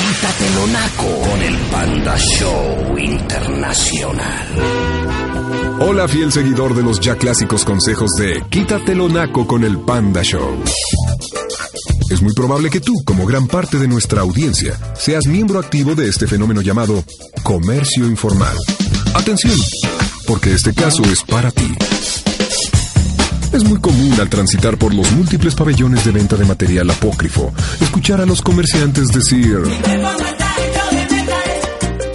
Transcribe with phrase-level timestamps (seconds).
[0.00, 4.46] Quítatelo naco con el Panda Show Internacional.
[5.80, 10.64] Hola fiel seguidor de los ya clásicos consejos de Quítatelo naco con el Panda Show.
[12.08, 16.08] Es muy probable que tú, como gran parte de nuestra audiencia, seas miembro activo de
[16.08, 17.04] este fenómeno llamado
[17.42, 18.56] comercio informal.
[19.14, 19.56] Atención,
[20.26, 21.74] porque este caso es para ti.
[23.52, 28.20] Es muy común al transitar por los múltiples pabellones de venta de material apócrifo, escuchar
[28.20, 29.58] a los comerciantes decir...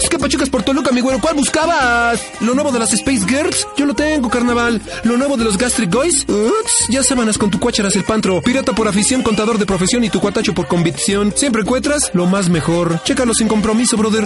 [0.02, 0.18] Es que
[0.50, 1.20] por Toluca, mi güero.
[1.20, 2.22] ¿Cuál buscabas?
[2.40, 3.68] ¿Lo nuevo de las Space Girls?
[3.78, 4.82] Yo lo tengo, carnaval.
[5.04, 6.26] ¿Lo nuevo de los Gastric Boys?
[6.28, 8.42] Ups, ya semanas con tu cuácharas el pantro.
[8.42, 11.34] Pirata por afición, contador de profesión y tu cuatacho por convicción.
[11.36, 13.02] Siempre encuentras lo más mejor.
[13.04, 14.26] Chécalo sin compromiso, brother.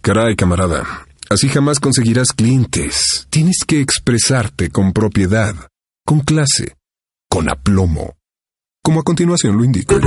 [0.00, 1.06] Caray, camarada.
[1.30, 3.26] Así jamás conseguirás clientes.
[3.30, 5.54] Tienes que expresarte con propiedad,
[6.04, 6.76] con clase,
[7.28, 8.16] con aplomo.
[8.86, 9.98] Como a continuación lo indico.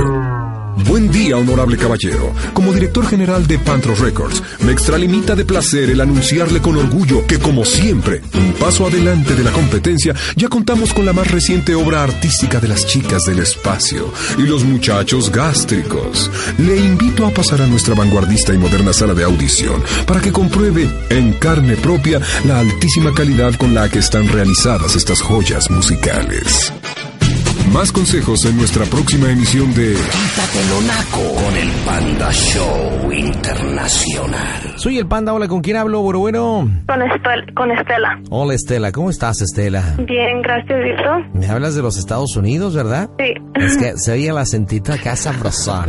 [0.86, 2.32] Buen día, honorable caballero.
[2.54, 7.40] Como director general de Pantro Records, me extralimita de placer el anunciarle con orgullo que,
[7.40, 12.04] como siempre, un paso adelante de la competencia, ya contamos con la más reciente obra
[12.04, 16.30] artística de las chicas del espacio y los muchachos gástricos.
[16.58, 20.88] Le invito a pasar a nuestra vanguardista y moderna sala de audición para que compruebe
[21.10, 26.72] en carne propia la altísima calidad con la que están realizadas estas joyas musicales.
[27.72, 34.74] Más consejos en nuestra próxima emisión de Quítatelo naco con el Panda Show Internacional.
[34.76, 36.70] Soy el Panda, hola, ¿con quién hablo, bueno, bueno?
[36.86, 38.20] Con, Estel- con Estela.
[38.30, 39.82] Hola, Estela, ¿cómo estás, Estela?
[39.98, 41.38] Bien, gracias, ¿y tú?
[41.38, 43.10] Me hablas de los Estados Unidos, ¿verdad?
[43.18, 43.34] Sí.
[43.56, 45.86] Es que se oye el acentito acá sabrosón.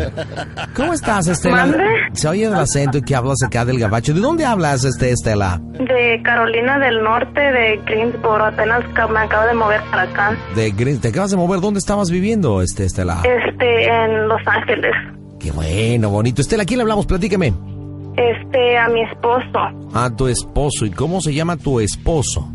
[0.75, 1.65] ¿Cómo estás, Estela?
[1.67, 1.77] ¿Mande?
[2.13, 4.13] Se oye el acento y que hablas acá del gabacho.
[4.13, 5.61] ¿De dónde hablas, este, Estela?
[5.73, 8.45] De Carolina del Norte, de Greensboro.
[8.45, 10.35] Apenas me acabo de mover para acá.
[10.55, 10.99] De Green.
[10.99, 11.61] ¿Te acabas de mover?
[11.61, 13.21] ¿Dónde estabas viviendo, este, Estela?
[13.23, 14.91] Este, en Los Ángeles.
[15.39, 16.41] Qué bueno, bonito.
[16.41, 17.05] Estela, ¿a quién le hablamos?
[17.05, 17.53] Platícame.
[18.17, 19.59] Este, a mi esposo.
[19.93, 20.85] A tu esposo.
[20.85, 22.51] ¿Y cómo se llama tu esposo?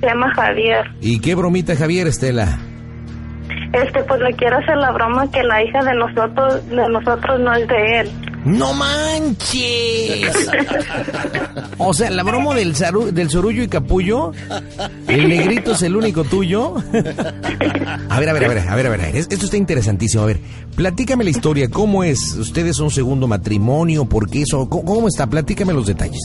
[0.00, 0.90] Se llama Javier.
[1.00, 2.58] ¿Y qué bromita, Javier, Estela?
[3.72, 7.54] Este, pues le quiero hacer la broma que la hija de nosotros, de nosotros no
[7.54, 8.10] es de él.
[8.44, 10.30] ¡No manches!
[11.82, 14.32] O sea, la broma del, zaru- del sorullo y capullo,
[15.08, 16.74] el negrito es el único tuyo.
[18.10, 20.22] A ver, a ver, a ver, a ver, a ver, a ver, esto está interesantísimo.
[20.22, 20.40] A ver,
[20.76, 22.34] platícame la historia, ¿cómo es?
[22.36, 24.04] ¿Ustedes son segundo matrimonio?
[24.04, 24.68] ¿Por qué eso?
[24.68, 25.26] ¿Cómo, está?
[25.26, 26.20] Platícame los detalles.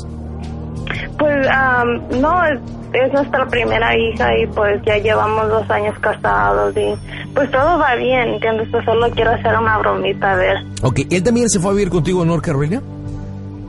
[1.17, 1.47] Pues,
[2.19, 2.59] no, es,
[2.93, 6.93] es nuestra primera hija y pues ya llevamos dos años casados y
[7.35, 8.67] pues todo va bien, ¿entiendes?
[8.71, 10.57] Pues solo quiero hacer una bromita, a ver.
[10.81, 12.81] Ok, ¿él también se fue a vivir contigo a North Carolina?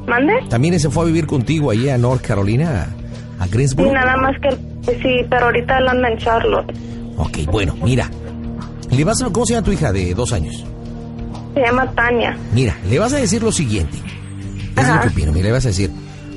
[0.07, 0.35] ¿Mande?
[0.49, 2.87] ¿También se fue a vivir contigo allí a North Carolina,
[3.41, 3.93] a, Greensboro?
[3.93, 4.51] nada más que,
[5.03, 6.73] sí, pero ahorita él anda en Charlotte.
[7.17, 8.09] Ok, bueno, mira.
[8.91, 10.65] Le vas a, ¿Cómo se llama tu hija de dos años?
[11.55, 12.39] Se llama Tania.
[12.55, 13.99] Mira, le vas a decir lo siguiente.
[14.77, 15.33] Es lo que opino.
[15.33, 15.91] Mira, le vas a decir,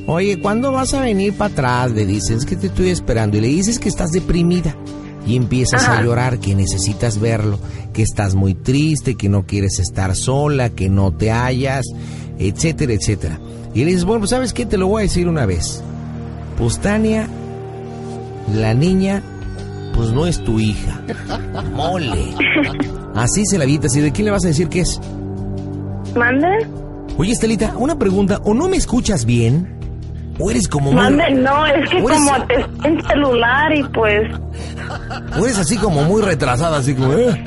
[0.08, 1.92] oye, ¿cuándo vas a venir para atrás?
[1.92, 3.38] Le dices que te estoy esperando.
[3.38, 4.74] Y le dices que estás deprimida.
[5.30, 7.60] Y empiezas a llorar, que necesitas verlo,
[7.94, 11.86] que estás muy triste, que no quieres estar sola, que no te hallas,
[12.40, 13.40] etcétera, etcétera.
[13.76, 14.66] Y le dices, bueno, pues ¿sabes qué?
[14.66, 15.84] Te lo voy a decir una vez.
[16.58, 17.30] Pues Tania,
[18.56, 19.22] la niña,
[19.94, 21.00] pues no es tu hija.
[21.76, 22.34] Mole.
[23.14, 23.96] Así se la avientas.
[23.96, 25.00] ¿Y de quién le vas a decir que es?
[26.16, 26.48] ¿Mande?
[27.18, 28.42] Oye, Estelita, una pregunta.
[28.46, 29.79] ¿O no me escuchas bien?
[30.40, 31.02] ¿O eres como muy...
[31.02, 34.30] Mande, no, es que ¿O eres- como en celular y pues...
[35.38, 37.14] o eres así como muy retrasada, así como...
[37.14, 37.44] ¿eh?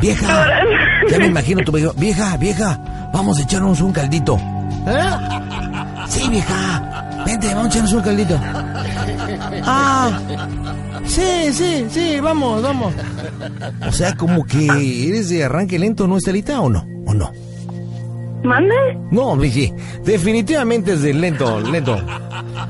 [0.00, 0.48] Vieja,
[1.10, 1.92] ya me imagino tu vieja.
[1.96, 4.36] Vieja, vieja, vamos a echarnos un caldito.
[4.86, 5.10] ¿Eh?
[6.08, 7.22] Sí, vieja.
[7.24, 8.38] Vente, vamos a echarnos un caldito.
[9.64, 10.20] Ah,
[11.06, 12.92] sí, sí, sí, vamos, vamos.
[13.88, 16.86] O sea, como que eres de arranque lento, ¿no, Estelita, o no?
[17.06, 17.32] ¿O no?
[18.46, 18.74] ¿Mande?
[19.10, 19.72] No, Vicky,
[20.04, 22.00] definitivamente es de lento, lento.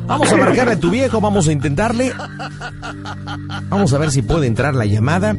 [0.07, 2.13] Vamos a marcarle a tu viejo, vamos a intentarle.
[3.69, 5.37] Vamos a ver si puede entrar la llamada.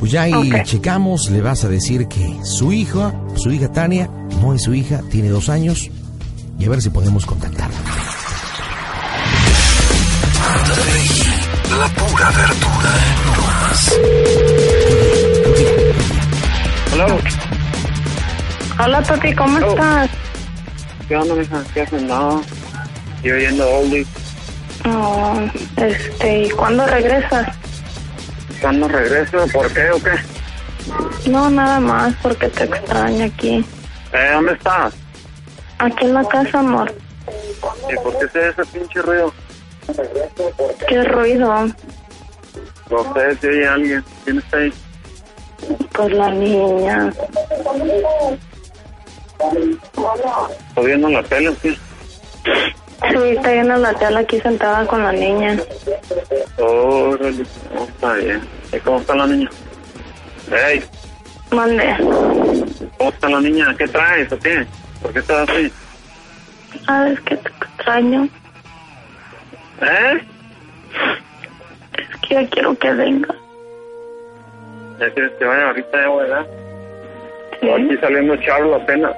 [0.00, 4.08] Pues ya ahí checamos, le vas a decir que su hija, su hija Tania,
[4.40, 5.90] no es su hija, tiene dos años.
[6.58, 7.76] Y a ver si podemos contactarla.
[11.78, 13.16] La pura verdura en
[16.96, 17.45] bromas.
[18.82, 19.70] Hola, papi, ¿cómo Oh.
[19.70, 20.10] estás?
[21.08, 21.62] ¿Qué onda, mija?
[21.72, 22.02] ¿Qué haces?
[22.02, 22.42] No.
[23.22, 24.08] Yo oyendo oldies.
[24.84, 25.40] Oh,
[25.76, 27.48] este, ¿y cuándo regresas?
[28.60, 29.46] ¿Cuándo regreso?
[29.52, 31.30] ¿Por qué o qué?
[31.30, 33.64] No, nada más, porque te extraño aquí.
[34.12, 34.94] Eh, ¿dónde estás?
[35.78, 36.94] Aquí en la casa, amor.
[37.92, 39.32] ¿Y por qué se ese pinche ruido?
[40.88, 41.66] ¿Qué ruido?
[42.90, 44.04] No sé si hay alguien.
[44.24, 44.72] ¿Quién está ahí?
[45.92, 47.12] Pues la niña.
[49.38, 51.70] ¿Estás viendo la tele o qué?
[51.72, 55.58] Sí, está viendo la tela aquí sentada con la niña.
[56.58, 57.44] Órale,
[57.74, 58.40] no, está bien.
[58.72, 59.50] ¿Y cómo está la niña?
[60.68, 60.82] Ey,
[61.50, 61.94] Mande.
[62.98, 63.74] ¿cómo está la niña?
[63.76, 64.66] ¿Qué traes o qué?
[65.02, 65.72] ¿Por qué estás así?
[66.84, 68.28] ¿Sabes que te extraño?
[69.80, 70.22] ¿Eh?
[71.98, 73.34] Es que ya quiero que venga.
[74.98, 76.46] ¿Ya quieres que vaya ahorita ya, verdad?
[77.60, 77.70] Sí.
[77.70, 79.14] Aquí saliendo Charlo apenas.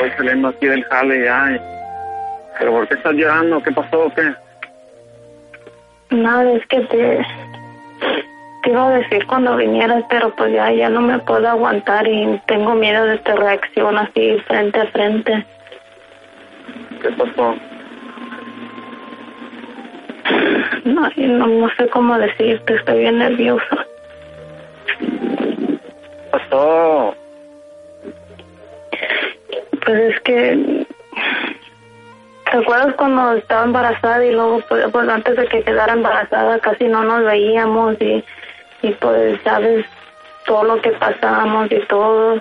[0.00, 1.60] Voy saliendo aquí del jale ya.
[2.58, 3.62] ¿Pero por qué estás llorando?
[3.62, 4.34] ¿Qué pasó o qué?
[6.10, 7.26] Nada, es que te,
[8.62, 12.40] te iba a decir cuando vinieras, pero pues ya, ya no me puedo aguantar y
[12.46, 15.44] tengo miedo de tu reacción así frente a frente.
[17.02, 17.54] ¿Qué pasó?
[20.84, 23.86] No, no, no sé cómo decirte, estoy bien nerviosa.
[24.98, 25.78] ¿Qué
[26.30, 27.14] pasó?
[29.90, 30.86] Pues es que,
[32.48, 36.84] ¿te acuerdas cuando estaba embarazada y luego, pues, pues, antes de que quedara embarazada casi
[36.84, 38.24] no nos veíamos y,
[38.82, 39.84] y pues, sabes,
[40.46, 42.40] todo lo que pasamos y todo.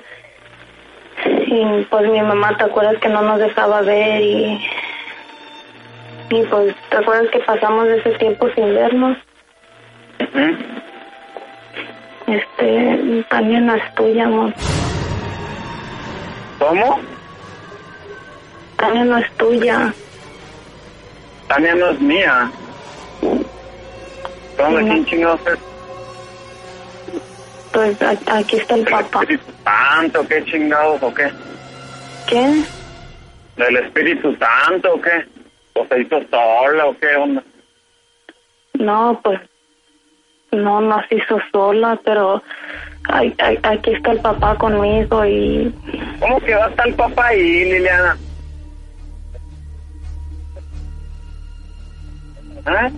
[1.25, 4.69] Y pues mi mamá, ¿te acuerdas que no nos dejaba ver y...
[6.29, 9.17] Y pues, ¿te acuerdas que pasamos ese tiempo sin vernos?
[12.27, 14.53] Este, también no es tuya, amor.
[16.59, 16.99] ¿Cómo?
[18.79, 19.93] También no es tuya.
[21.47, 22.51] Tania no es mía.
[24.57, 24.83] ¿Dónde?
[24.83, 25.59] ¿Quién chingados es?
[27.71, 27.97] Pues
[28.27, 29.19] aquí está el ¿El papá.
[29.21, 30.27] Espíritu Santo?
[30.27, 31.31] ¿Qué chingados o qué?
[32.27, 32.63] ¿Qué?
[33.57, 35.25] ¿Del Espíritu Santo o qué?
[35.73, 37.43] ¿O se hizo sola o qué onda?
[38.73, 39.39] No, pues
[40.51, 42.41] no nos hizo sola, pero
[43.09, 45.73] ay- ay- aquí está el papá conmigo y
[46.19, 48.17] ¿Cómo que va a estar el papá ahí, Liliana?
[52.65, 52.91] ¿Eh?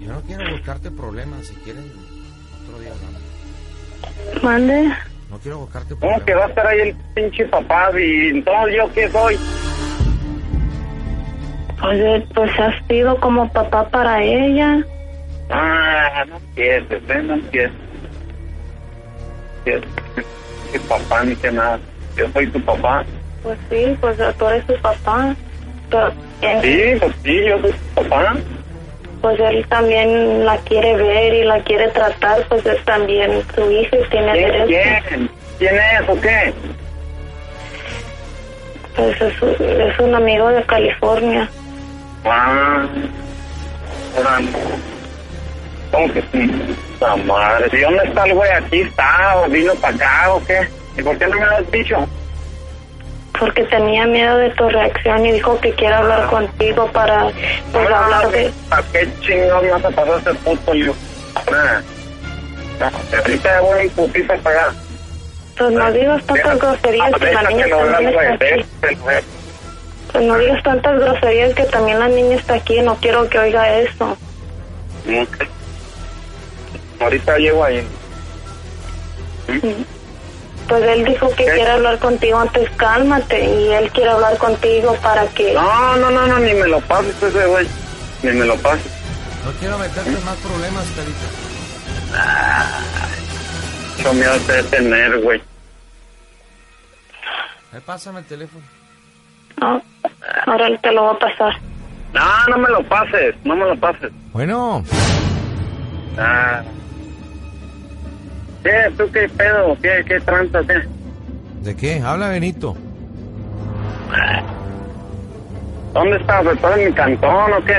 [0.00, 1.84] Yo no quiero buscarte problemas, si quieres,
[2.62, 4.42] otro día hablamos.
[4.42, 4.92] mande.
[5.30, 7.90] No quiero buscarte ¿Cómo que va a estar ahí el pinche papá?
[7.98, 9.38] ¿Y entonces yo qué soy?
[11.80, 14.84] Pues, eh, pues has sido como papá para ella.
[15.50, 17.22] Ah, no empieces, ¿eh?
[17.22, 17.72] No empieces.
[20.72, 21.80] Ni papá ni que nada.
[22.16, 23.04] Yo soy tu papá.
[23.42, 25.34] Pues sí, pues tú eres su papá.
[25.92, 26.08] Pero
[26.42, 28.34] eh, Sí, pues sí, yo soy tu papá.
[29.20, 33.96] pues él también la quiere ver y la quiere tratar, pues es también su hija
[33.96, 34.50] y tiene ¿Quién?
[34.50, 34.66] derecho.
[34.66, 35.30] ¿Quién?
[35.58, 36.52] ¿Quién es o qué?
[38.96, 41.48] Pues es, es un amigo de California.
[42.24, 42.84] Ah.
[45.90, 46.50] ¿Cómo que sí?
[47.00, 47.68] La madre.
[47.72, 48.50] ¿Y dónde está el güey?
[48.50, 49.36] ¿Aquí está?
[49.38, 50.66] ¿O vino para acá o qué?
[50.98, 52.08] ¿Y por qué no me lo has dicho?
[53.42, 57.28] Porque tenía miedo de tu reacción y dijo que quiere hablar contigo para
[57.72, 58.52] pues hablar de...
[58.68, 60.72] ¿Para qué chingón vas a pasar ese puto?
[61.52, 61.82] Ah.
[62.78, 64.74] No, ahorita voy a putiza para allá.
[65.58, 68.96] Pues no digas tantas groserías que la niña también está aquí.
[69.02, 69.24] Güey.
[70.12, 72.80] Pues no digas tantas groserías que también la niña está aquí.
[72.80, 74.16] No quiero que oiga eso.
[75.08, 75.48] Ok.
[77.00, 77.84] Ahorita llego ahí.
[80.72, 81.52] Pues él dijo que ¿Qué?
[81.52, 82.70] quiere hablar contigo antes.
[82.78, 83.44] Cálmate.
[83.44, 85.52] Y él quiere hablar contigo para que...
[85.52, 87.68] No, no, no, no, ni me lo pases ese güey.
[88.22, 88.90] Ni me lo pases.
[89.44, 91.26] No quiero meterte en más problemas, Carita.
[94.14, 95.42] Miedo te de tener, güey.
[97.74, 98.64] Eh, pásame el teléfono.
[99.60, 99.82] No,
[100.46, 101.52] ahora te lo voy a pasar.
[102.14, 104.10] No, no me lo pases, no me lo pases.
[104.32, 104.82] Bueno,
[106.18, 106.62] Ah.
[108.62, 108.70] ¿Qué?
[108.96, 109.76] ¿Tú qué pedo?
[109.82, 110.60] ¿Qué, qué tranza?
[110.66, 110.74] ¿Qué?
[111.62, 112.00] ¿de qué?
[112.00, 112.76] Habla Benito.
[115.92, 116.46] ¿Dónde estás?
[116.46, 117.76] ¿Estás en mi cantón o qué?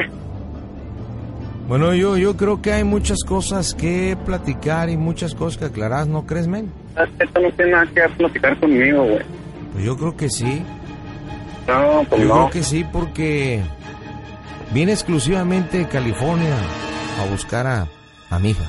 [1.68, 6.08] Bueno, yo, yo creo que hay muchas cosas que platicar y muchas cosas que aclarar,
[6.08, 6.72] ¿no crees, men?
[7.20, 9.22] Esto no tiene nada que platicar conmigo, güey.
[9.72, 10.62] Pues yo creo que sí.
[11.68, 12.34] No, pues Yo no.
[12.36, 13.62] creo que sí porque
[14.74, 16.54] vine exclusivamente de California
[17.22, 17.88] a buscar a,
[18.30, 18.64] a mi hija.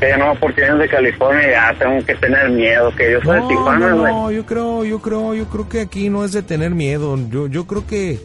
[0.00, 3.40] Que no porque vienes de California ya tengo que tener miedo, que yo soy de
[3.42, 6.42] No, Tijuana, no, no, yo creo, yo creo, yo creo que aquí no es de
[6.42, 7.16] tener miedo.
[7.30, 8.18] Yo, yo creo que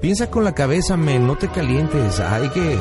[0.00, 2.18] piensa con la cabeza, men, no te calientes.
[2.20, 2.76] Hay que,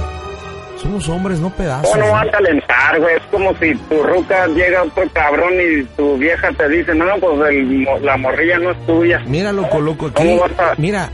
[0.81, 1.91] somos hombres, no pedazos.
[1.91, 2.13] ¿Cómo no ¿no?
[2.13, 3.15] vas a calentar, güey?
[3.15, 7.49] Es como si tu ruca llega otro cabrón y tu vieja te dice, no, pues
[7.51, 9.21] el la morrilla no es tuya.
[9.27, 11.09] Mira, loco, loco, aquí, ¿Cómo vas a- mira,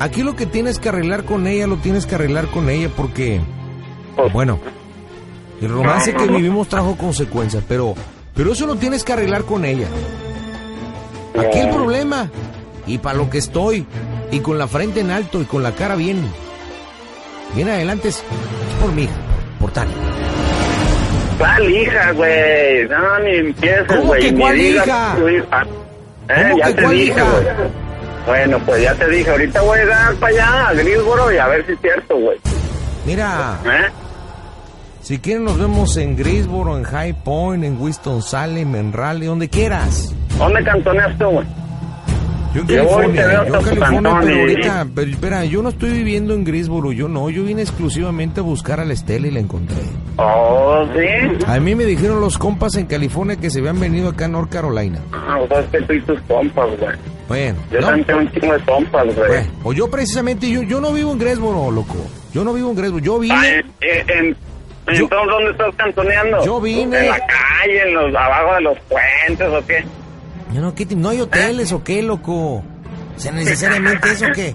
[0.00, 3.40] aquí lo que tienes que arreglar con ella, lo tienes que arreglar con ella porque,
[4.16, 4.58] Pues, bueno,
[5.62, 7.94] el romance que vivimos trajo consecuencias, pero,
[8.34, 9.86] pero eso lo tienes que arreglar con ella.
[11.38, 12.30] Aquí el problema,
[12.86, 13.86] y para lo que estoy,
[14.30, 16.22] y con la frente en alto y con la cara bien,
[17.54, 18.22] bien adelante, es,
[18.80, 19.08] por mí,
[19.60, 19.94] por Tania.
[21.38, 22.88] ¿Cuál hija, güey?
[22.88, 24.20] No, ni empieces, ¿Cómo güey.
[24.22, 25.16] que cuál hija?
[25.18, 25.44] Eh,
[26.28, 27.26] ¿Cómo ya que te cuál dije, hija?
[28.26, 29.30] Bueno, pues ya te dije.
[29.30, 32.38] Ahorita voy a llegar para allá, a Grisboro, y a ver si es cierto, güey.
[33.04, 33.90] Mira, ¿Eh?
[35.02, 40.14] Si quieren nos vemos en Greensboro, en High Point, en Winston-Salem, en Raleigh, donde quieras.
[40.38, 41.46] ¿Dónde cantoneas tú, güey?
[42.54, 45.90] Yo en Yo California, veo yo en California, pero ahorita, pero espera, yo no estoy
[45.90, 49.40] viviendo en Greensboro, yo no, yo vine exclusivamente a buscar a la Estela y la
[49.40, 49.78] encontré.
[50.18, 51.44] Oh, ¿sí?
[51.46, 54.50] A mí me dijeron los compas en California que se habían venido acá a North
[54.50, 54.98] Carolina.
[55.12, 56.92] Ah, o sea, es que tú y tus compas, güey.
[57.26, 59.28] Bueno, Yo no, también tengo un chingo de compas, güey.
[59.28, 61.96] bueno, o yo precisamente, yo, yo no vivo en Greensboro, loco.
[62.34, 64.36] Yo no vivo en Greensboro, yo Ah, vine, en- en-
[64.86, 66.44] en- Yo- entonces, ¿dónde estás cantoneando?
[66.44, 69.84] Yo vine- ¿En la calle, en los, abajo de los puentes o qué?
[70.52, 72.32] Yo no, ¿qué te- ¿no hay hoteles o qué, loco?
[72.56, 72.64] O
[73.16, 74.54] sea, necesariamente eso qué.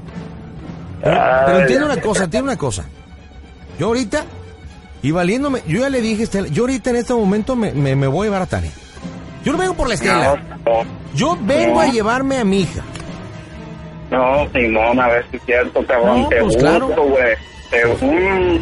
[1.02, 2.86] Pero, pero entiende una cosa, entiende una cosa.
[3.80, 4.26] Yo ahorita,
[5.04, 8.08] y valiéndome, yo ya le dije, Estela, yo ahorita en este momento me, me, me
[8.08, 8.72] voy a llevar a Tania.
[9.44, 10.36] Yo no vengo por la Estela.
[10.66, 10.84] No,
[11.16, 12.82] Yo vengo a llevarme a mi hija.
[14.12, 16.28] no, no, Simón, a ver si es cierto, cabrón.
[16.30, 16.88] Te pues, busco, claro.
[16.88, 17.36] güey.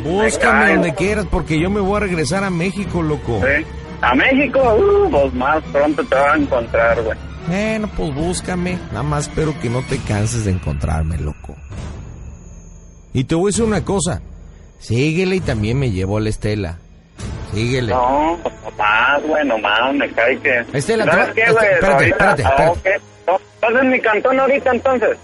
[0.03, 3.41] Búscame donde quieras porque yo me voy a regresar a México, loco.
[3.41, 3.65] Sí.
[4.01, 7.17] A México, uh, pues más pronto te vas a encontrar, güey.
[7.47, 8.77] Bueno, pues búscame.
[8.91, 11.55] Nada más espero que no te canses de encontrarme, loco.
[13.13, 14.21] Y te voy a decir una cosa.
[14.79, 16.77] Síguele y también me llevo a la Estela.
[17.53, 17.93] Síguele.
[17.93, 20.65] No, pues nomás, güey, nomás, me cae que...
[20.73, 21.65] Estela, ¿Sabes qué, güey?
[21.73, 22.73] espérate, espérate, ah,
[23.55, 25.17] ¿Estás en mi cantón ahorita, entonces?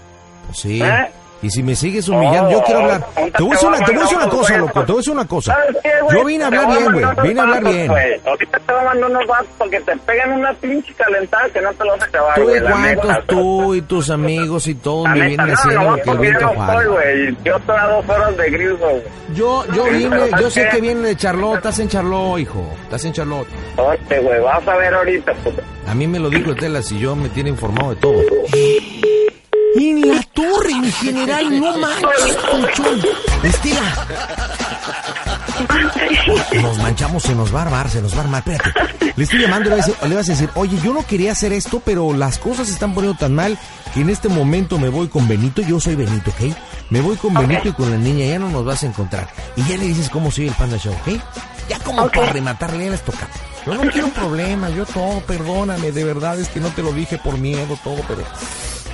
[0.46, 0.82] Pues sí.
[0.82, 1.08] ¿Eh?
[1.42, 3.04] Y si me sigues humillando, yo quiero hablar.
[3.14, 4.80] Te voy a decir una, te voy a decir una cosa, loco.
[4.80, 5.54] Te voy a decir una cosa.
[5.54, 6.16] ¿Sabes qué, güey?
[6.16, 7.04] Yo vine a hablar bien, güey.
[7.22, 7.90] Vine a hablar bien.
[8.24, 11.72] Ahorita te voy a mandar unos vatos porque te pegan una pinche calentada que no
[11.74, 15.46] te lo vas a acabar, Tú cuántos, tú y tus amigos y todos me vienen
[15.74, 16.82] no, lo que el viento jala.
[17.44, 19.02] Yo estoy a dos horas de Grisbo, güey.
[19.34, 22.64] Yo, yo vine, yo ¿sabes sé que viene de Charlotte, estás en Charlotte, hijo.
[22.84, 23.48] Estás en Charlotte.
[23.76, 25.62] Oye, güey, vas a ver ahorita, puto.
[25.86, 28.22] A mí me lo dijo Tela, si yo me tiene informado de todo.
[29.74, 33.00] En la torre, mi general, no manches, colchón.
[33.42, 34.06] Estela.
[36.60, 38.42] Nos manchamos, se nos va a armar, se nos va a armar.
[38.46, 39.12] Espérate.
[39.16, 42.12] Le estoy llamando y le vas a decir- oye, yo no quería hacer esto, pero
[42.14, 43.58] las cosas se están poniendo tan mal
[43.94, 45.62] que en este momento me voy con Benito.
[45.62, 46.54] Yo soy Benito, ¿ok?
[46.90, 49.28] Me voy con Benito y con la niña, ya no nos vas a encontrar.
[49.56, 51.18] Y ya le dices cómo sigue el Panda Show, ¿ok?
[51.68, 53.28] Ya como para rematarle, ya les toca.
[53.66, 57.18] Yo no quiero problemas, yo todo, perdóname, de verdad es que no te lo dije
[57.18, 58.22] por miedo, todo, pero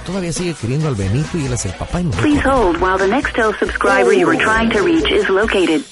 [0.09, 2.11] todavía sigue queriendo al Benito y él es el papá y no.
[2.13, 5.83] Please hold while the Nextel subscriber you are trying to reach is located.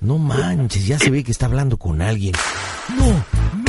[0.00, 2.34] No manches, ya se ve que está hablando con alguien.
[2.98, 3.06] No,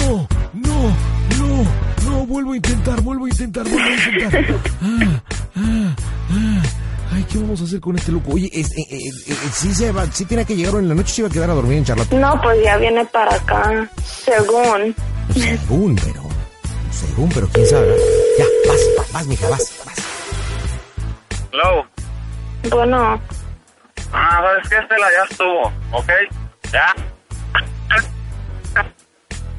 [0.02, 0.96] no, no,
[1.38, 4.62] no, no, vuelvo a intentar, vuelvo a intentar, vuelvo a intentar.
[4.82, 5.22] Ah,
[5.56, 5.96] ah,
[6.32, 6.64] ah.
[7.12, 8.32] Ay, ¿qué vamos a hacer con este loco?
[8.34, 8.98] Oye, es, eh, eh,
[9.28, 11.52] eh, sí, se va, sí tiene que llegar en la noche, se iba a quedar
[11.52, 12.12] a dormir en Charlotte.
[12.14, 14.96] No, pues ya viene para acá, según.
[15.36, 16.33] Según, pero,
[16.94, 17.88] según, pero quién sabe.
[17.88, 18.06] ¿verdad?
[18.40, 19.98] Ya, vas, vas, mija, vas, vas.
[21.52, 21.86] Hello.
[22.70, 23.22] Bueno,
[24.16, 24.78] Ah, ¿sabes qué?
[24.78, 26.10] Estela ya estuvo, ¿ok?
[26.72, 26.94] Ya.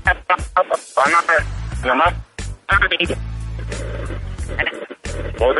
[0.04, 1.44] Van a ver,
[1.84, 2.14] nomás.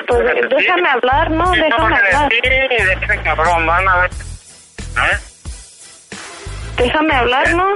[0.06, 1.50] pues déjame hablar, ¿no?
[1.52, 2.30] Déjame hablar.
[2.30, 4.10] Sí, déjame cabrón, van a ver.
[4.10, 5.18] ¿Eh?
[6.76, 7.68] Déjame hablar, ¿no?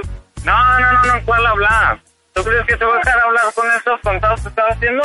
[0.45, 1.99] No, no, no, no, ¿cuál hablar?
[2.33, 5.03] ¿Tú crees que te voy a dejar hablar con esos contados que estás haciendo?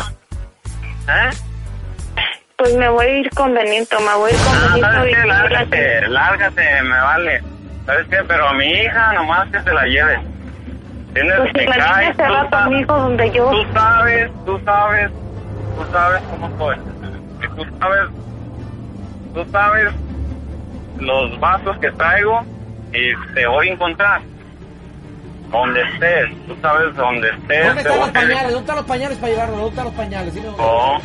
[1.08, 1.30] ¿Eh?
[2.56, 5.14] Pues me voy a ir con Benito, me voy a ir con Ah, Benito ¿sabes
[5.14, 5.26] qué?
[5.26, 7.42] Lárgate, lárgate, me vale.
[7.86, 8.16] ¿Sabes qué?
[8.26, 10.20] Pero a mi hija nomás que se la lleve.
[11.12, 13.50] Tienes Pues si la niña se va conmigo donde yo...
[13.50, 15.10] Tú sabes, tú sabes,
[15.76, 16.76] tú sabes cómo soy.
[17.42, 18.10] Y tú sabes,
[19.34, 19.94] tú sabes
[20.98, 22.42] los vasos que traigo
[22.92, 24.20] y te voy a encontrar.
[25.54, 27.82] Donde estés, tú sabes donde estés.
[27.84, 29.54] te voy a- ¿Dónde están los pañales para llevarlo?
[29.56, 30.34] ¿Dónde están los pañales?
[30.58, 30.98] Oh,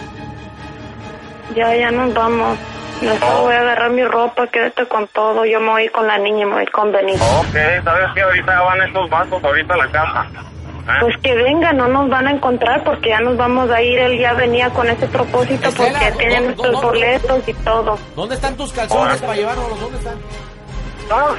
[1.56, 2.58] Ya, ya nos vamos.
[3.02, 5.46] Mejor voy a agarrar mi ropa, quédate con todo.
[5.46, 7.24] Yo me voy con la niña y me voy con Benito.
[7.40, 8.22] Ok, ¿sabes qué?
[8.22, 10.26] Ahorita van estos vasos ahorita a la casa.
[10.34, 10.92] ¿Eh?
[11.02, 14.00] Pues que venga, no nos van a encontrar porque ya nos vamos a ir.
[14.00, 18.00] Él ya venía con ese propósito porque Estela, tiene ¿dónde- nuestros dónde- boletos y todo.
[18.16, 19.80] ¿Dónde están tus calzones para llevárnoslos?
[19.80, 20.16] ¿Dónde están?
[21.10, 21.36] No,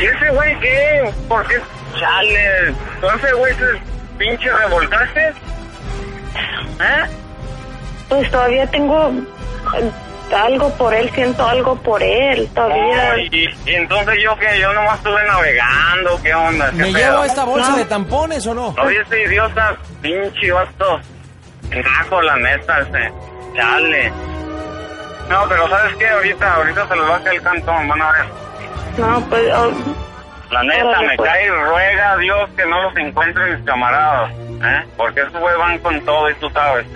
[0.00, 1.10] ¿y ese güey qué?
[1.28, 1.56] ¿Por qué?
[1.98, 3.54] Chale, entonces güey
[4.18, 5.28] pinche revoltaste.
[6.80, 7.06] ¿Eh?
[8.08, 9.10] Pues todavía tengo
[9.78, 9.90] eh,
[10.34, 12.48] algo por él, siento algo por él.
[12.54, 13.14] Todavía.
[13.14, 16.70] Oh, y, y entonces yo que yo nomás estuve navegando, ¿qué onda?
[16.70, 16.96] ¿Qué ¿Me pedo?
[17.12, 17.76] llevo esta bolsa No.
[17.78, 18.68] de tampones o no?
[18.82, 21.00] Oye, ese idiota, pinche vato.
[21.70, 23.12] Naco, la neta, ese.
[23.56, 24.12] Chale.
[25.28, 26.08] No, pero ¿sabes qué?
[26.08, 28.24] Ahorita, ahorita se los va a caer el cantón, van a ver.
[28.98, 29.52] No, pues.
[29.54, 29.72] oh,
[30.50, 31.30] La neta, me pues.
[31.30, 34.84] cae y ruega a Dios que no los encuentre mis camaradas, ¿eh?
[34.96, 36.86] Porque esos güey van con todo y tú sabes.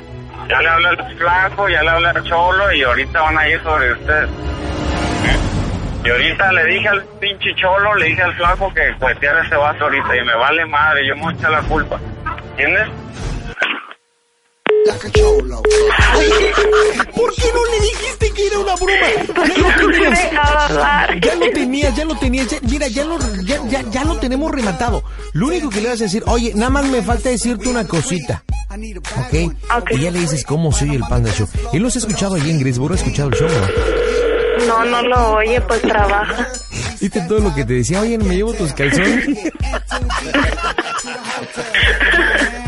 [0.49, 3.62] Ya le habla el flaco, ya le habla el cholo y ahorita van a ir
[3.62, 4.25] sobre usted.
[4.25, 5.38] ¿eh?
[6.04, 9.84] Y ahorita le dije al pinche cholo, le dije al flaco que cueteara ese vaso
[9.84, 11.99] ahorita y me vale madre, yo me voy a echar la culpa.
[12.50, 12.88] ¿Entiendes?
[17.14, 19.09] ¿Por qué no le dijiste que era una broma?
[19.49, 20.19] Ya lo tenías.
[21.23, 22.49] Ya lo tenías, ya lo tenías.
[22.50, 25.03] ya- mira, ya lo, ya, ya, ya lo tenemos rematado.
[25.33, 28.45] Lo único que le vas a decir, oye, nada más me falta decirte una cosita.
[28.71, 29.55] ¿Ok?
[29.79, 29.91] Ok.
[29.93, 31.49] Y ya le dices cómo soy el Panda Show.
[31.73, 34.67] Él los ha escuchado allí en Greensboro, ha escuchado el show, ¿no?
[34.67, 36.49] No, no lo oye, pues trabaja.
[37.00, 38.00] ¿Viste todo lo que te decía?
[38.00, 39.26] Oye, ¿me llevo tus calzones?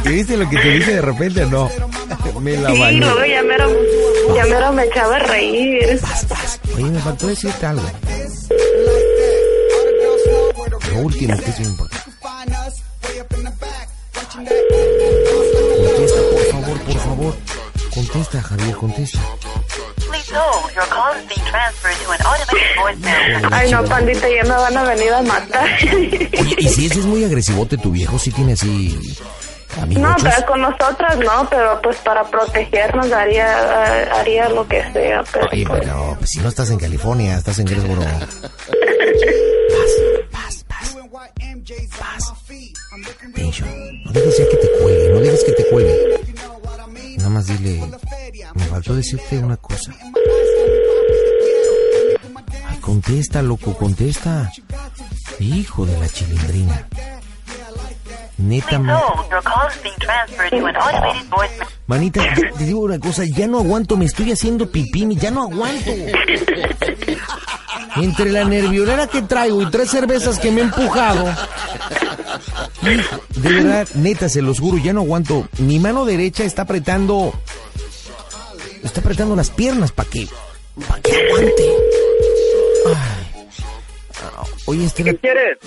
[0.07, 1.47] ¿Y viste lo que te dice de repente?
[1.47, 1.71] No.
[2.41, 2.99] Me la Sí, bañé.
[3.01, 3.71] luego ya mero,
[4.37, 6.01] ya mero me echaba a reír.
[6.77, 7.83] Oye, me faltó decirte algo.
[10.93, 11.97] Lo último que es importante.
[15.87, 17.35] Contesta, por favor, por favor.
[17.95, 19.19] Contesta, Javier, contesta.
[23.51, 25.69] Ay, no, pandita, ya me van a venir a matar.
[25.95, 28.19] Oye, ¿y si ese es muy agresivote tu viejo?
[28.19, 28.99] ¿Sí tiene así
[29.99, 35.23] No, pero con nosotras no, pero pues para protegernos haría, eh, haría lo que sea.
[35.33, 38.03] Pero, Oye, pues, pero pues, si no estás en California, estás en Greensboro.
[38.03, 38.25] Paz,
[40.31, 40.97] paz, paz.
[41.99, 42.33] Paz.
[43.35, 43.69] Tension.
[44.05, 46.21] No dejes ya que te cuelgue, no dejes que te cuelgue.
[47.19, 47.83] Nada más dile,
[48.55, 49.93] me faltó decirte una cosa.
[52.67, 54.51] Ay, contesta, loco, contesta.
[55.39, 56.87] Hijo de la chilindrina.
[58.39, 59.31] Neta, Please ma- hold.
[59.31, 61.69] Your call is being transferred to an automated voicemail.
[61.87, 65.45] manita, te- te digo una cosa, ya no aguanto, me estoy haciendo pipí, ya no
[65.45, 65.91] aguanto.
[67.97, 71.25] Entre la nerviolera que traigo y tres cervezas que me he empujado.
[72.83, 75.49] hijo, De verdad, neta, se los juro, ya no aguanto.
[75.59, 77.33] Mi mano derecha está apretando.
[78.83, 80.29] Está apretando las piernas para que.
[80.87, 81.65] para que aguante.
[82.87, 83.47] Ay.
[84.23, 85.59] Ah, Oye, Estela, ¿Qué quieres?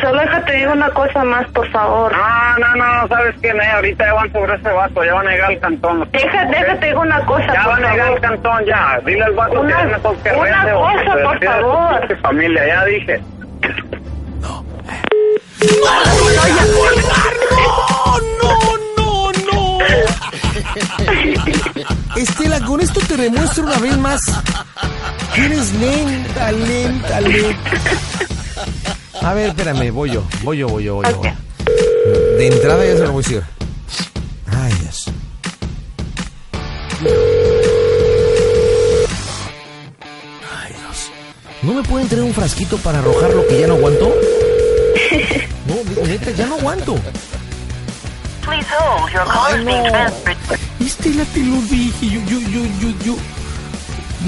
[0.00, 2.12] Solo déjate digo una cosa más, por favor.
[2.12, 3.52] No, no, no, ¿sabes qué?
[3.52, 3.66] Ne?
[3.72, 6.08] Ahorita ya van sobre ese vaso, ya van a llegar al cantón.
[6.12, 9.00] Deja, déjate digo una cosa, Ya por van a llegar al cantón, ya.
[9.04, 12.18] Dile al vato Una- que es mejor que una cosa, por favor.
[12.22, 13.22] familia, ya dije.
[18.42, 18.52] ¡No,
[18.96, 19.78] no, no!
[22.16, 24.20] Estela, con esto te demuestro una vez más
[25.34, 27.70] que eres lenta, lenta, lenta.
[29.22, 31.22] A ver, espérame, voy yo, voy yo, voy yo, voy yo.
[32.38, 33.42] De entrada ya se lo voy a decir.
[34.46, 35.06] Ay, Dios.
[40.54, 41.10] Ay, Dios.
[41.62, 44.14] ¿No me pueden traer un frasquito para arrojar lo que ya no aguanto?
[45.66, 46.94] No, neta, ya no aguanto.
[48.42, 49.10] Please hold.
[49.12, 50.36] Your call is being transferred.
[50.78, 52.06] Estela, te lo dije.
[52.06, 53.16] Yo, yo, yo, yo,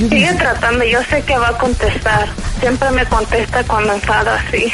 [0.08, 0.36] yo.
[0.38, 2.28] tratando, yo sé que va a contestar.
[2.60, 4.64] Siempre me contesta cuando enfada así.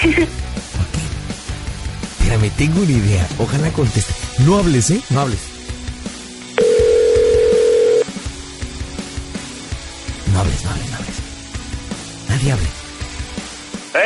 [2.19, 3.27] Espérame, tengo una idea.
[3.39, 4.13] Ojalá conteste.
[4.39, 5.01] No hables, ¿eh?
[5.11, 5.41] No hables.
[10.33, 11.23] No hables, no hables, no hables.
[12.29, 12.69] Nadie hable.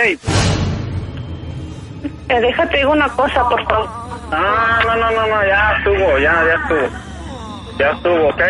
[0.03, 0.19] ¡Ey!
[2.29, 3.89] Eh, déjate digo una cosa, por favor.
[4.31, 6.89] No, no, no, no, no, ya estuvo, ya, ya estuvo.
[7.79, 8.43] Ya estuvo, ¿ok?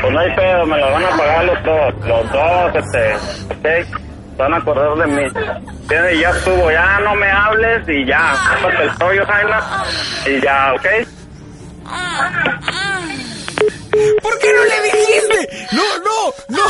[0.00, 3.14] Pues no hay pedo, me lo van a pagar los dos, los dos, este,
[3.54, 4.07] ¿ok?
[4.38, 5.22] Van a acordar de mí.
[5.90, 8.34] Ya estuvo, ya no me hables y ya,
[8.80, 9.84] el rollo, Jaina,
[10.26, 10.86] y ya, ¿ok?
[14.22, 15.66] ¿Por qué no le dijiste?
[15.72, 16.62] No, no, no.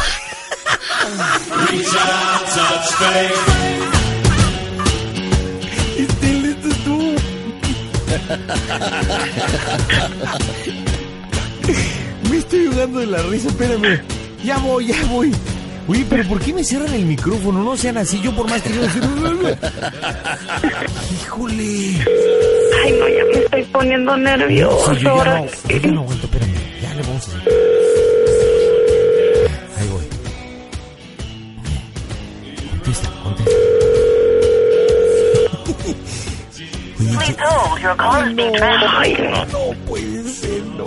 [5.98, 7.16] Estela, esto es tú.
[12.30, 14.00] Me estoy jugando de la risa, espérame.
[14.42, 15.34] Ya voy, ya voy.
[15.88, 17.64] Oye, pero ¿por qué me cierran el micrófono?
[17.64, 19.02] No sean así, yo por más que yo decir...
[21.22, 22.04] Híjole.
[22.84, 24.94] Ay, no, ya me estoy poniendo nervioso.
[24.94, 26.52] Sí, yo ya no, yo ya no aguanto, espérame.
[26.82, 27.40] Ya le vamos a hacer.
[29.78, 30.04] Ahí voy.
[32.70, 33.52] Contesta, contesta.
[38.98, 39.44] Ay, no.
[39.46, 40.86] no puede ser, no.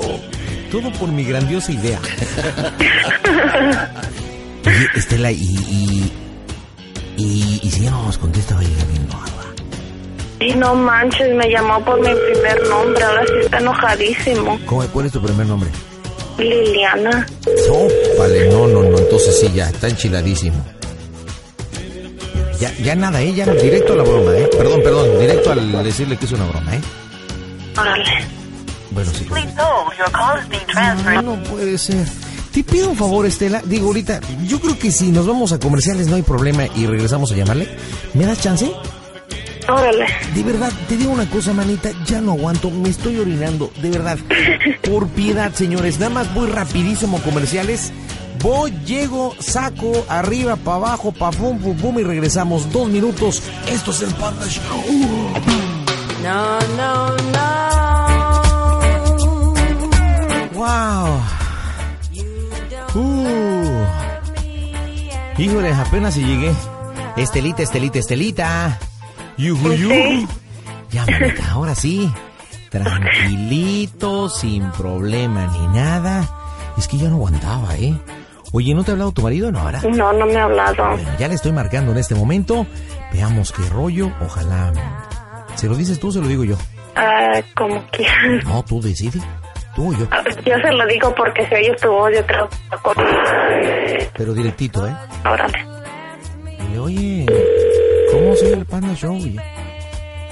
[0.72, 2.00] Todo por mi grandiosa idea.
[4.82, 5.36] Oye, Estela, y.
[5.36, 6.12] y.
[7.18, 9.32] y, y si ya no nos contesta, va a llegar bien enojada.
[10.40, 13.04] Y no manches, me llamó por mi primer nombre.
[13.04, 14.60] Ahora sí está enojadísimo.
[14.66, 15.70] ¿Cómo, ¿Cuál es tu primer nombre?
[16.40, 17.28] Liliana.
[17.68, 20.66] No, vale, no, no, no, entonces sí, ya, está enchiladísimo.
[22.60, 23.34] Ya, ya nada, ¿eh?
[23.34, 24.50] Ya directo a la broma, ¿eh?
[24.58, 26.82] Perdón, perdón, directo al decirle que es una broma, ¿eh?
[27.80, 28.26] Órale.
[28.90, 29.26] Bueno, sí.
[29.26, 29.96] Please hold.
[29.98, 31.24] Your call is being transferred.
[31.24, 32.06] No puede ser.
[32.52, 33.62] Te pido un favor, Estela.
[33.66, 37.32] Digo, ahorita, yo creo que si nos vamos a comerciales no hay problema y regresamos
[37.32, 37.70] a llamarle.
[38.14, 38.72] ¿Me das chance?
[39.70, 40.06] Órale.
[40.36, 44.18] De verdad, te digo una cosa, manita, ya no aguanto, me estoy orinando, de verdad.
[44.82, 47.94] Por piedad, señores, nada más voy rapidísimo a comerciales.
[48.42, 52.72] Voy, llego, saco, arriba, para abajo, pa' pum, pum, pum, y regresamos.
[52.72, 53.44] Dos minutos.
[53.70, 54.84] Esto es el Panda Show.
[56.24, 57.52] No, no, no.
[60.54, 61.31] ¡Wow!
[62.94, 63.86] Uh.
[65.38, 66.54] Híjole, apenas si llegué.
[67.18, 68.80] Estelita, Estelita, Estelita.
[69.38, 70.28] Yuju, yuju.
[70.92, 72.12] Ya, manita, ahora sí.
[72.70, 76.30] Tranquilito, sin problema ni nada.
[76.78, 77.94] Es que ya no aguantaba, ¿eh?
[78.54, 79.52] Oye, ¿no te ha hablado tu marido?
[79.52, 79.84] No, ¿verdad?
[79.84, 80.90] No, no me ha hablado.
[80.92, 82.66] Bueno, ya le estoy marcando en este momento.
[83.14, 84.12] Veamos qué rollo.
[84.22, 84.74] Ojalá.
[85.56, 86.56] ¿Se lo dices tú o se lo digo yo?
[86.96, 88.44] Ah, como quieras.
[88.46, 89.24] No, tú decides.
[89.76, 90.06] Tú o yo.
[90.12, 92.50] Ah, Yo se lo digo porque se oye tu voz, yo creo.
[94.18, 94.96] Pero directito, ¿eh?
[95.26, 95.66] Órale.
[96.60, 97.26] Dile, oye,
[98.12, 99.16] ¿cómo soy el Panda Show?
[99.16, 99.44] Y ya.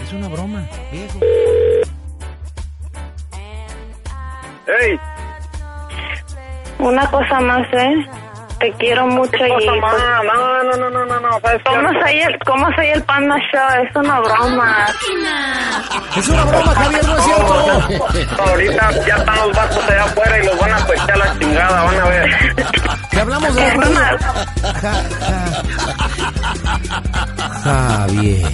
[0.04, 1.19] Es una broma, viejo.
[4.82, 4.99] ¡Ey!
[6.80, 8.06] Una cosa más, ¿eh?
[8.60, 9.50] Te quiero mucho y...
[9.50, 11.30] Pues, no, no, no, no, no, no.
[11.63, 13.84] ¿Cómo soy el, cómo soy el Panda Show?
[13.84, 14.88] Es una broma.
[16.17, 18.43] Es una broma, Javier, no es cierto.
[18.43, 21.84] Ahorita ya están los vatos allá afuera y los van a pechear a la chingada,
[21.84, 22.56] van a ver.
[23.10, 24.17] Te hablamos de la.
[27.63, 28.52] Javier.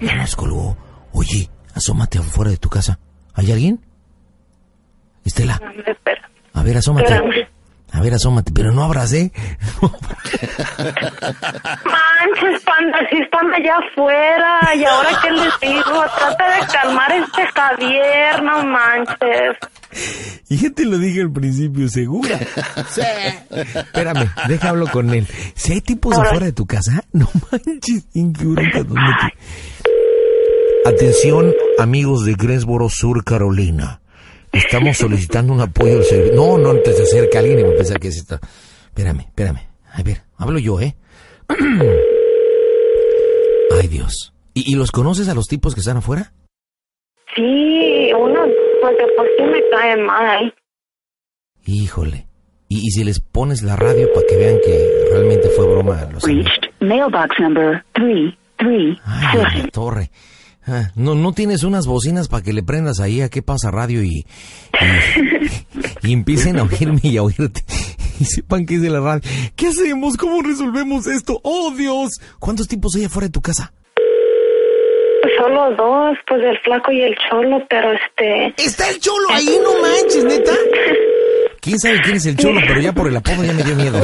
[0.00, 0.76] Ya nos colgó.
[1.12, 2.98] Oye, asómate afuera de tu casa.
[3.34, 3.80] ¿Hay alguien?
[5.24, 6.28] Estela, Espera.
[6.54, 7.20] a ver, asómate.
[7.96, 9.32] A ver, asómate, pero no abras, ¿eh?
[11.84, 14.60] Manches, panda, si están allá afuera.
[14.76, 16.04] ¿Y ahora qué les digo?
[16.18, 19.56] Trata de calmar este Javier, no manches.
[20.50, 22.38] Y ya te lo dije al principio, ¿segura?
[22.90, 23.00] Sí.
[23.50, 25.26] Espérame, deja hablo con él.
[25.54, 31.52] Si hay tipos afuera de tu casa, no manches, ¿en qué hora ¿Dónde te- Atención,
[31.78, 34.00] amigos de Greensboro, Sur Carolina.
[34.52, 36.34] Estamos solicitando un apoyo al servicio.
[36.36, 38.40] No, no te se acerca alguien y va a pensar que es esta.
[38.86, 39.60] Espérame, espérame.
[39.92, 40.96] A ver, hablo yo, ¿eh?
[43.70, 44.32] Ay, Dios.
[44.54, 46.32] ¿Y, y los conoces a los tipos que están afuera?
[47.34, 50.54] Sí, uno, de por sí me cae mal.
[51.66, 52.26] Híjole.
[52.68, 56.08] ¿Y, y si les pones la radio para que vean que realmente fue broma?
[56.12, 56.50] Los amigos?
[56.80, 59.00] mailbox number 337.
[59.04, 60.10] Ay, la torre.
[60.66, 64.02] Ah, no, no tienes unas bocinas para que le prendas ahí a qué pasa radio
[64.02, 64.26] y,
[66.02, 67.62] y, y empiecen a oírme y a oírte
[68.20, 69.20] y sepan que es de la radio.
[69.54, 70.16] ¿Qué hacemos?
[70.16, 71.40] ¿Cómo resolvemos esto?
[71.44, 72.10] ¡Oh, Dios!
[72.40, 73.72] ¿Cuántos tipos hay afuera de tu casa?
[75.22, 78.54] Pues solo dos, pues el flaco y el cholo, pero este...
[78.64, 79.58] ¡Está el cholo ahí!
[79.62, 80.52] ¡No manches, neta!
[81.60, 82.60] ¿Quién sabe quién es el cholo?
[82.66, 84.00] Pero ya por el apodo ya me dio miedo.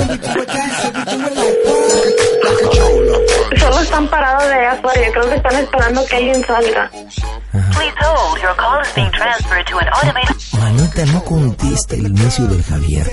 [3.59, 5.01] Solo están parados de allá afuera.
[5.07, 6.91] Yo creo que están esperando que alguien salga.
[6.91, 8.41] Please hold.
[8.43, 10.37] Your call is being transferred to an automated.
[10.59, 13.07] Manita, no contesta el necio del Javier.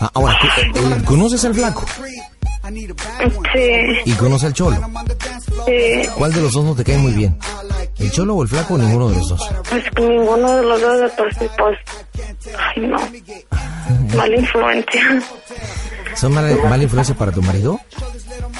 [0.00, 0.46] Ah, ahora, ¿tú,
[0.80, 1.84] eh, ¿conoces al flaco?
[3.52, 3.70] Sí,
[4.04, 4.76] ¿Y conoces al cholo?
[5.66, 6.08] sí.
[6.16, 7.38] ¿Cuál de los dos no te cae muy bien?
[7.98, 9.48] ¿El cholo o el flaco o ninguno de los dos?
[9.70, 11.78] Pues que ninguno de los dos de por sí, pues...
[12.58, 12.98] Ay, no.
[14.16, 15.22] Mala influencia.
[16.14, 17.80] ¿Son mala, mala influencia para tu marido?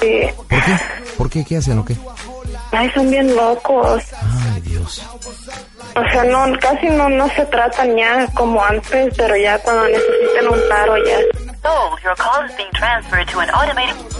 [0.01, 0.21] Sí.
[0.35, 0.79] ¿Por qué?
[1.19, 1.43] ¿Por qué?
[1.43, 1.97] ¿Qué hacen o qué?
[2.71, 4.01] Ay, son bien locos.
[4.21, 5.03] Ay, Dios.
[5.93, 10.47] O sea, no, casi no, no se tratan ya como antes, pero ya cuando necesitan
[10.47, 11.17] un paro ya.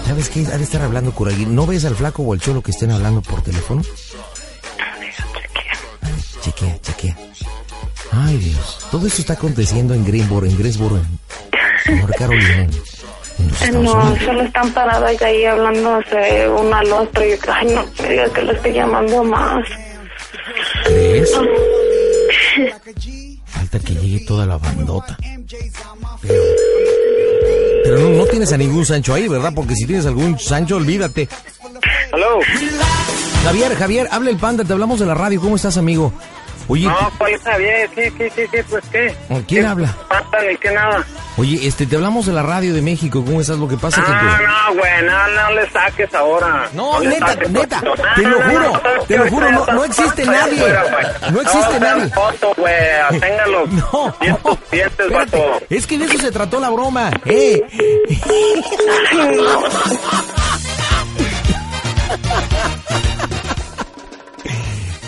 [0.05, 0.45] ¿Sabes qué?
[0.45, 1.55] Ha de estar hablando con alguien.
[1.55, 3.81] ¿No ves al flaco o al cholo que estén hablando por teléfono?
[4.81, 5.13] A ver,
[6.41, 7.15] chequea, chequea.
[8.12, 8.88] Ay, Dios.
[8.91, 12.67] Todo esto está aconteciendo en Greenboro, en Greensboro, en North Carolina.
[13.73, 14.19] No, Unidos.
[14.25, 18.52] solo están paradas ahí hablándose uno al otro y ay no me digas que lo
[18.54, 19.65] estoy llamando más.
[20.86, 21.32] ¿Crees?
[23.45, 25.17] Falta que llegue toda la bandota.
[26.21, 26.43] Pero,
[27.84, 29.52] pero no, no tienes a ningún Sancho ahí, ¿verdad?
[29.56, 31.28] Porque si tienes algún Sancho, olvídate.
[32.12, 32.39] Hello.
[33.43, 35.39] Javier, Javier, habla el panda, te hablamos de la radio.
[35.39, 36.12] ¿Cómo estás, amigo?
[36.71, 37.89] Oye, No, ¿cuál está bien?
[37.95, 39.15] Sí, sí, sí, sí, pues qué.
[39.47, 39.88] ¿quién habla?
[40.08, 41.03] Pata ni que nada.
[41.38, 43.23] Oye, este, te hablamos de la radio de México.
[43.25, 43.58] ¿Cómo estás?
[43.58, 44.12] Lo que pasa que...
[44.12, 46.69] No, pues, no, güey, no, no le saques ahora.
[46.73, 48.03] No, le neta, saques, neta, poquito.
[48.15, 50.75] te No, lo no, no, juro, no, te lo juro, no- no existe nadie.
[51.32, 52.08] No existe nadie.
[52.10, 53.65] foto, güey, téngalo.
[53.71, 54.15] No,
[54.71, 55.60] dientes, vato.
[55.69, 57.10] es que de eso se trató la broma.
[57.25, 57.63] ¡Eh!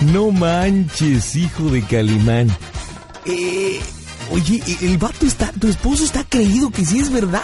[0.01, 2.49] No manches, hijo de Calimán.
[3.25, 3.79] Eh,
[4.31, 7.41] oye, el vato está, tu esposo está creído que sí es verdad.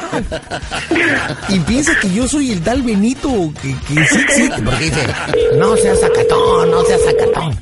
[1.50, 3.30] Y piensa que yo soy el tal Benito,
[3.62, 4.62] que, que sí existe.
[4.63, 5.08] Porque dice,
[5.58, 7.60] no seas sacatón, no seas sacatón.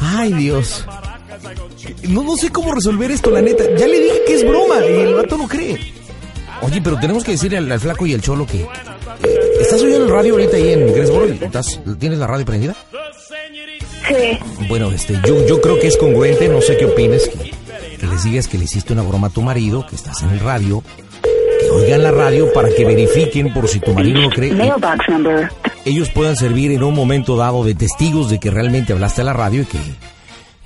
[0.00, 0.84] Ay, Dios.
[2.08, 3.64] No, no sé cómo resolver esto, la neta.
[3.76, 5.92] Ya le dije que es broma y el vato no cree.
[6.62, 8.62] Oye, pero tenemos que decirle al, al flaco y al cholo que...
[8.62, 8.68] eh,
[9.60, 11.26] ¿Estás oyendo el radio ahorita ahí en Greensboro?
[11.26, 12.74] ¿Estás, ¿Tienes la radio prendida?
[14.08, 17.50] Sí, Bueno, este, yo, yo creo que es congruente, no sé qué opines, que,
[17.98, 20.40] que les digas que le hiciste una broma a tu marido, que estás en el
[20.40, 20.82] radio,
[21.22, 24.52] que oigan la radio para que verifiquen por si tu marido no cree.
[24.52, 25.50] Mailbox number
[25.88, 29.32] ellos puedan servir en un momento dado de testigos de que realmente hablaste a la
[29.32, 29.78] radio y que...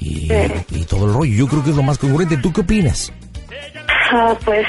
[0.00, 0.28] Y,
[0.70, 1.32] y todo el rollo.
[1.32, 2.36] Yo creo que es lo más congruente.
[2.36, 3.12] ¿Tú qué opinas?
[4.12, 4.66] ah, pues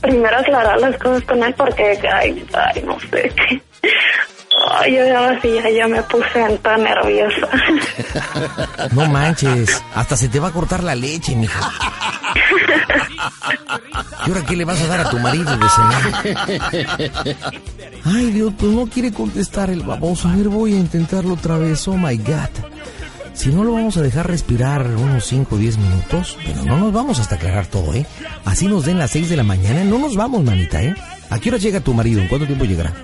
[0.00, 3.62] primero aclarar las cosas con él porque ay, ay no sé qué.
[4.78, 7.48] Ay, yo ahora sí ya, ya me puse tan nerviosa.
[8.92, 11.70] No manches, hasta se te va a cortar la leche, mija.
[14.26, 17.22] ¿Y ahora qué le vas a dar a tu marido de cenar?
[18.04, 20.28] Ay, Dios, pues no quiere contestar el baboso.
[20.28, 21.86] A ver, voy a intentarlo otra vez.
[21.88, 22.50] Oh my God.
[23.34, 26.92] Si no lo vamos a dejar respirar unos 5 o 10 minutos, pero no nos
[26.92, 28.06] vamos hasta aclarar todo, ¿eh?
[28.44, 30.94] Así nos den las 6 de la mañana, no nos vamos, manita, ¿eh?
[31.28, 32.22] ¿A qué hora llega tu marido?
[32.22, 32.94] ¿En cuánto tiempo llegará?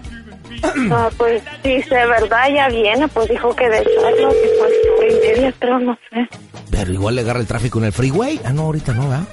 [0.90, 5.08] Ah, pues si de verdad ya viene, pues dijo que de Charlo, que pues hora
[5.08, 6.28] y media, pero no sé.
[6.70, 8.40] Pero igual le agarra el tráfico en el freeway.
[8.44, 9.26] Ah, no, ahorita no, ¿verdad?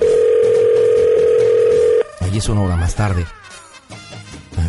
[2.21, 3.25] Ahí es una hora más tarde.
[4.57, 4.67] A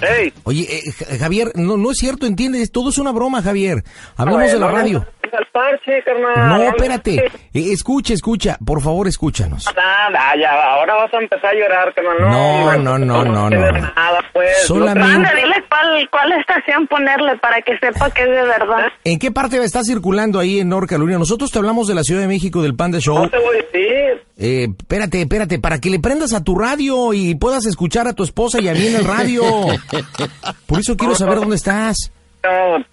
[0.00, 0.18] ver.
[0.20, 2.70] Ey, Oye, eh, Ja- Javier, no, no es cierto, ¿entiendes?
[2.70, 3.82] Todo es una broma, Javier.
[4.16, 5.06] Hablamos de la radio.
[5.32, 6.48] Al parche, carnal.
[6.48, 7.26] No, espérate.
[7.54, 8.58] Eh, escucha, escucha.
[8.64, 9.64] Por favor, escúchanos.
[9.76, 12.16] Nada, ya, ahora vas a empezar a llorar, carnal.
[12.20, 13.80] No, No, no, no, no, tienes no.
[13.80, 14.66] Nada, pues.
[14.66, 18.86] Solamente- Anda, dile cuál, cuál estación ponerle para que sepa que es de verdad.
[19.04, 21.18] ¿En qué parte está circulando ahí en North Carolina?
[21.18, 23.18] Nosotros te hablamos de la Ciudad de México del Panda Show.
[23.18, 24.22] No te voy a decir.
[24.40, 28.22] Eh, espérate, espérate, para que le prendas a tu radio y puedas escuchar a tu
[28.22, 29.42] esposa y a mí en el radio.
[30.66, 31.96] Por eso quiero saber dónde estás.
[32.44, 32.84] No,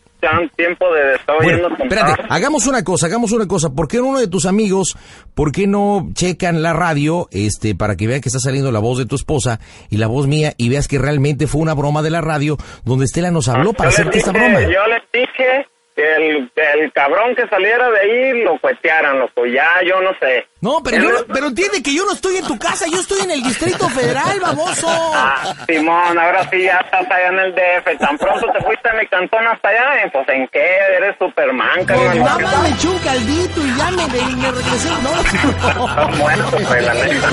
[0.55, 3.69] tiempo de estar oyendo espérate, hagamos una cosa, hagamos una cosa.
[3.73, 4.97] ¿Por qué uno de tus amigos,
[5.33, 8.97] por qué no checan la radio, este, para que vean que está saliendo la voz
[8.97, 9.59] de tu esposa
[9.89, 13.05] y la voz mía y veas que realmente fue una broma de la radio donde
[13.05, 14.61] Estela nos habló para Yo les hacerte esta broma?
[14.61, 19.45] Yo les dije que el, el cabrón que saliera de ahí lo cuetearan, loco.
[19.45, 20.45] Ya, yo no sé.
[20.61, 23.21] No, pero, yo, no- pero entiende que yo no estoy en tu casa, yo estoy
[23.21, 24.87] en el Distrito Federal, baboso.
[25.17, 27.97] Ah, Simón, ahora sí ya estás allá en el DF.
[27.99, 30.09] Tan pronto te fuiste a mi cantón hasta allá, ¿eh?
[30.11, 30.65] pues ¿en qué?
[30.97, 32.19] Eres Superman, Pues carnal.
[32.19, 34.89] nada más me eché un caldito y ya me, me- me regresé.
[35.01, 37.29] No, Estás muerto, pues, la neta.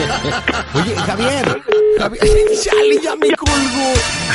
[0.74, 1.62] Oye, Javier,
[1.98, 3.92] Javier, chale, ya me colgó.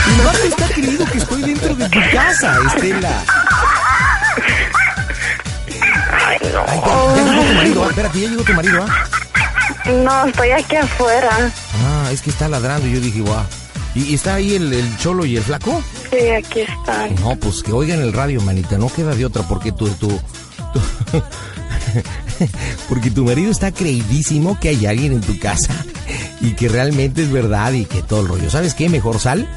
[0.08, 3.24] El vato está creído que estoy dentro de tu casa, Estela.
[6.28, 6.64] Ay, no.
[6.68, 9.04] Ay, ya, ya llegó tu marido, espérate, ya llegó tu marido, ah.
[10.04, 11.52] No, estoy aquí afuera.
[11.86, 13.44] Ah, es que está ladrando y yo dije, guau.
[13.96, 15.82] ¿Y, y está ahí el, el cholo y el flaco?
[16.12, 17.16] Sí, aquí están.
[17.16, 20.22] No, pues que oigan el radio, manita, no queda de otra porque tu, tu, tu-
[22.90, 25.74] porque tu marido está creidísimo que hay alguien en tu casa
[26.42, 28.50] y que realmente es verdad y que todo el rollo.
[28.50, 28.90] ¿Sabes qué?
[28.90, 29.48] Mejor sal,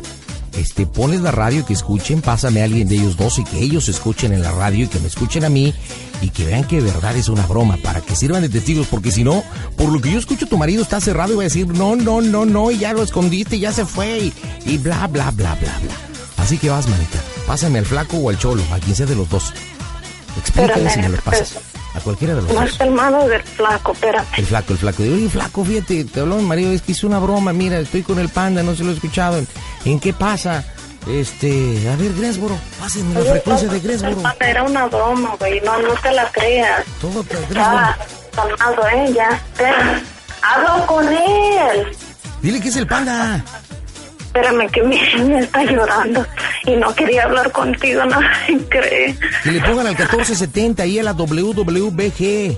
[0.61, 3.89] este, pones la radio que escuchen, pásame a alguien de ellos dos y que ellos
[3.89, 5.75] escuchen en la radio y que me escuchen a mí
[6.23, 9.11] y que vean que de verdad es una broma para que sirvan de testigos porque
[9.11, 9.43] si no,
[9.77, 12.21] por lo que yo escucho tu marido está cerrado y va a decir no, no,
[12.21, 14.33] no, no y ya lo escondiste, ya se fue y,
[14.67, 15.95] y bla, bla, bla, bla, bla.
[16.37, 17.19] Así que vas, manita.
[17.47, 19.53] Pásame al flaco o al cholo, a quien sea de los dos.
[20.39, 21.80] Explícale Espérame, si me los pasas.
[21.95, 22.79] A cualquiera de los Más dos.
[22.79, 24.25] calmado del flaco, espérame.
[24.37, 25.03] El flaco, el flaco.
[25.03, 28.03] Digo, oye, flaco, fíjate, te habló mi marido, es que hizo una broma, mira, estoy
[28.03, 29.39] con el panda, no se lo he escuchado.
[29.39, 29.49] ¿En,
[29.85, 30.65] en qué pasa?
[31.09, 34.17] Este, a ver, Gresboro, pásenme la Oye, frecuencia de Gresboro.
[34.23, 35.61] papá, Era una broma, güey.
[35.63, 36.85] No, no te la creas.
[37.01, 37.97] Todo Estaba
[38.37, 39.13] calmado, ¿eh?
[39.15, 39.43] Ya.
[40.43, 41.97] Hablo con él.
[42.43, 43.43] Dile que es el panda.
[44.31, 46.25] Espérame que mi niña está llorando
[46.65, 48.21] y no quería hablar contigo, no
[48.69, 49.17] cree.
[49.43, 52.57] Que le pongan al 1470 ahí a la WWBG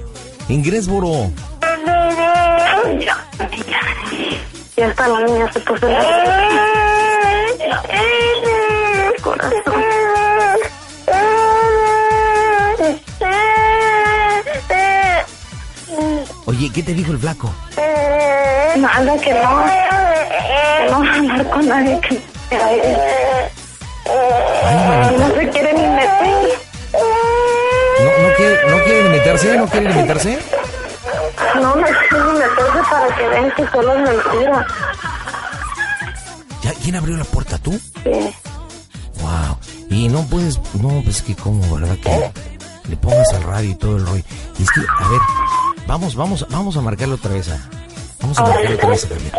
[0.50, 1.30] en Gresboro.
[3.00, 3.80] Ya, ya,
[4.76, 6.04] ya está la niña, se puso la...
[9.22, 9.82] Corazón.
[16.44, 17.50] Oye, ¿qué te dijo el flaco?
[18.76, 19.91] Nada, que no.
[20.90, 22.01] No hablar con nadie.
[22.01, 22.21] Que
[24.64, 26.59] Ay, no se quiere ni meter.
[26.92, 29.57] ¿No, no, quiere, ¿No quiere meterse?
[29.57, 30.38] ¿No quiere meterse?
[31.61, 34.66] No me quiere ni meterse para que vean que solo es mentira.
[36.62, 37.59] ¿Ya, ¿Quién abrió la puerta?
[37.59, 37.73] ¿Tú?
[38.03, 38.35] Sí.
[39.21, 39.57] Wow.
[39.90, 41.97] Y no puedes, no, pues que cómo, ¿verdad?
[42.03, 42.33] Que
[42.88, 44.25] le pongas al radio y todo el rollo.
[44.59, 45.21] Y es que, a ver,
[45.87, 47.59] vamos, vamos, vamos a marcarle otra vez a,
[48.21, 49.33] vamos a marcarle otra vez a Javier.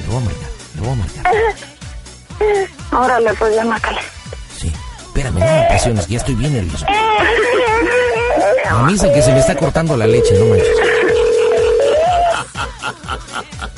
[0.00, 0.41] Le voy a marcar,
[0.82, 1.32] le voy a marcar.
[2.92, 4.00] Órale, pues ya mácale.
[4.58, 4.72] Sí.
[4.98, 6.86] Espérame, no me presiones, que ya estoy bien nervioso.
[8.68, 10.76] A mí es el que se me está cortando la leche, no manches.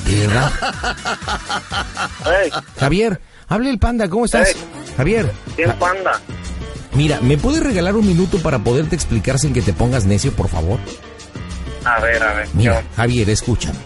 [0.05, 0.51] ¿De verdad?
[2.25, 4.49] Hey, Javier, hable el panda, ¿cómo estás?
[4.53, 4.93] Hey.
[4.97, 6.19] Javier, ¿quién panda?
[6.93, 10.47] mira, ¿me puedes regalar un minuto para poderte explicar sin que te pongas necio, por
[10.47, 10.79] favor?
[11.83, 12.47] A ver, a ver.
[12.53, 13.77] Mira, Javier, escúchame.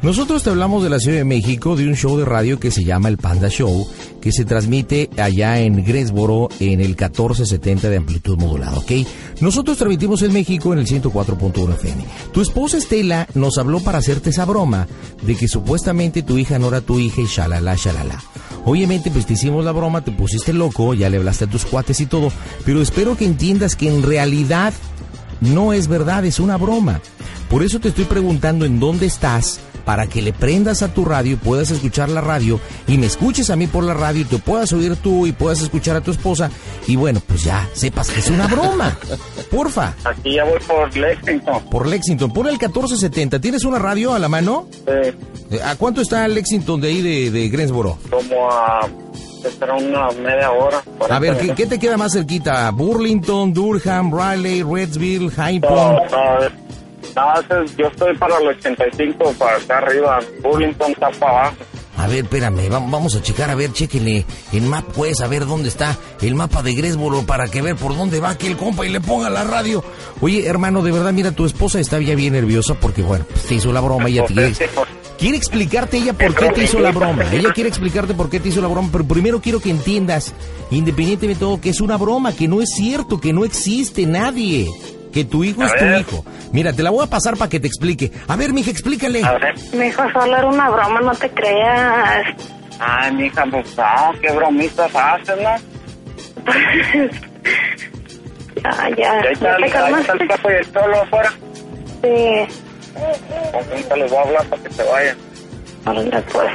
[0.00, 2.84] Nosotros te hablamos de la Ciudad de México, de un show de radio que se
[2.84, 3.84] llama El Panda Show,
[4.20, 8.92] que se transmite allá en Gresboro en el 1470 de amplitud modulada, ¿ok?
[9.40, 12.04] Nosotros transmitimos en México en el 104.1 FM.
[12.32, 14.86] Tu esposa Estela nos habló para hacerte esa broma
[15.22, 18.22] de que supuestamente tu hija no era tu hija y shalala, shalala.
[18.64, 22.00] Obviamente, pues te hicimos la broma, te pusiste loco, ya le hablaste a tus cuates
[22.00, 22.30] y todo,
[22.64, 24.72] pero espero que entiendas que en realidad
[25.40, 27.00] no es verdad, es una broma.
[27.50, 31.32] Por eso te estoy preguntando en dónde estás para que le prendas a tu radio
[31.32, 34.36] y puedas escuchar la radio y me escuches a mí por la radio y te
[34.36, 36.50] puedas oír tú y puedas escuchar a tu esposa
[36.86, 38.98] y bueno, pues ya sepas que es una broma.
[39.50, 41.64] Porfa, Aquí ya voy por Lexington.
[41.70, 43.40] por Lexington, pon el 1470.
[43.40, 44.68] ¿Tienes una radio a la mano?
[44.86, 45.14] Eh,
[45.50, 47.96] Eh, ¿A cuánto está Lexington de ahí de, de Greensboro?
[48.10, 48.86] como a...
[49.58, 50.82] Será una media hora.
[51.08, 52.70] A ver, 40 ¿qué, qué te queda más cerquita?
[52.72, 56.10] Burlington, Durham, Raleigh, Redsville, High No, Point.
[56.10, 56.67] no,
[57.24, 60.18] no, yo estoy para el 85, para acá arriba.
[60.42, 61.56] Burlington está para abajo.
[61.96, 65.46] A ver, espérame, va- vamos a checar, a ver, chéquenle el mapa, pues, a ver
[65.46, 68.88] dónde está el mapa de Gresboro para que ver por dónde va aquel compa y
[68.90, 69.82] le ponga la radio.
[70.20, 73.54] Oye, hermano, de verdad, mira, tu esposa está ya bien nerviosa porque, bueno, pues, te
[73.56, 74.54] hizo la broma, ella te quiere,
[75.18, 77.24] quiere explicarte ella por qué te hizo la broma.
[77.32, 80.32] Ella quiere explicarte por qué te hizo la broma, pero primero quiero que entiendas,
[80.70, 84.68] independientemente de todo, que es una broma, que no es cierto, que no existe nadie.
[85.12, 86.00] Que tu hijo A es tu ver.
[86.00, 86.24] hijo.
[86.52, 88.10] Mira, te la voy a pasar para que te explique.
[88.28, 89.24] A ver, mija, explícale.
[89.24, 89.54] A ver.
[89.74, 92.26] Mi hijo solo era una broma, no te creas.
[92.78, 95.56] Ay, mija, pues no, qué bromitas haces, ¿no?
[98.62, 99.20] Ya, ya.
[99.22, 101.32] Y ahí está, ¿Ya está el capo y el cholo afuera.
[102.02, 102.46] Sí.
[103.54, 105.16] Ahorita les voy a hablar para que se vayan.
[105.86, 106.50] Órale, pues.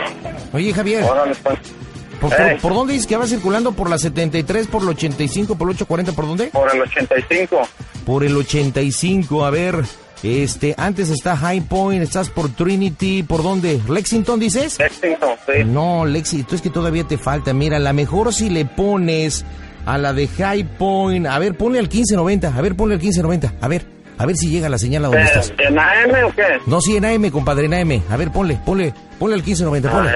[0.54, 1.04] Oye, Javier.
[1.04, 1.60] Órale, pues.
[2.24, 2.58] ¿Por, por, Ey.
[2.60, 3.74] por dónde dices que va circulando?
[3.74, 6.12] ¿Por la 73, por el 85, por el 840?
[6.14, 6.46] ¿Por dónde?
[6.48, 7.68] Por el 85.
[8.06, 9.84] Por el 85, a ver.
[10.24, 13.82] Este, antes está High Point, estás por Trinity, ¿por dónde?
[13.90, 14.80] ¿Lexington dices?
[14.80, 15.66] Lexington, sí.
[15.66, 17.52] No, Lexington, es que todavía te falta.
[17.54, 19.44] Mira, la mejor si le pones
[19.86, 21.28] a la de High Point.
[21.28, 23.86] A ver, ponle al 1590, a ver, ponle al 1590, a ver,
[24.18, 25.50] a ver si llega la señal a donde estás.
[25.50, 26.44] Eh, ¿En AM o qué?
[26.68, 28.02] No, sí, en AM, compadre, en AM.
[28.10, 30.12] A ver, ponle, ponle, ponle al 1590, A ponle.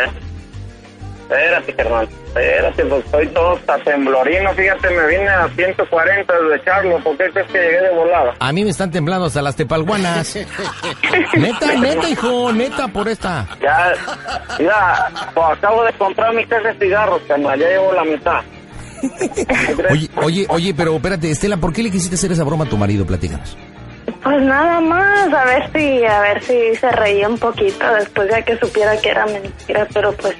[1.29, 2.07] Espérate, carnal.
[2.27, 4.53] Espérate, pues estoy todo hasta temblorino.
[4.53, 7.03] Fíjate, me vine a 140 desde Charlo.
[7.03, 8.33] ¿Por qué crees que llegué de volada?
[8.39, 10.35] A mí me están temblando hasta las tepalguanas.
[11.37, 13.45] neta, neta, hijo, neta, por esta.
[13.61, 13.93] Ya,
[14.57, 17.59] ya, pues acabo de comprar mi caja de cigarros, carnal.
[17.59, 18.41] Ya llevo la mitad.
[19.91, 22.77] Oye, oye, oye, pero espérate, Estela, ¿por qué le quisiste hacer esa broma a tu
[22.77, 23.05] marido?
[23.05, 23.55] Platícanos.
[24.23, 28.41] Pues nada más, a ver si, a ver si se reía un poquito después ya
[28.41, 30.35] que supiera que era mentira, pero pues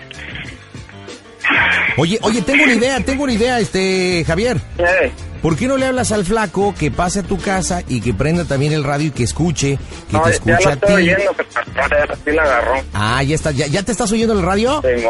[1.98, 4.58] Oye, oye, tengo una idea, tengo una idea, este, Javier.
[4.78, 8.14] Eh, ¿Por qué no le hablas al flaco que pase a tu casa y que
[8.14, 9.78] prenda también el radio y que escuche,
[10.10, 10.94] que no, te ya escuche lo a ti?
[10.94, 11.36] oyendo.
[12.94, 14.82] Ah, ya está, ya, ya te estás oyendo el radio.
[14.82, 15.04] Sí,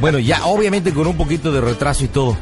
[0.00, 2.36] Bueno, ya obviamente con un poquito de retraso y todo.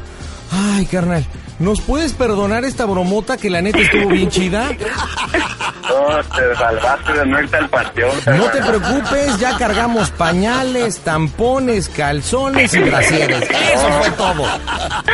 [0.55, 1.25] Ay, carnal,
[1.59, 4.69] ¿nos puedes perdonar esta bromota que la neta estuvo bien chida?
[4.69, 8.11] No, te salvaste de no irte al panteón.
[8.37, 13.41] No te preocupes, ya cargamos pañales, tampones, calzones y brasieres.
[13.41, 14.43] Eso fue todo.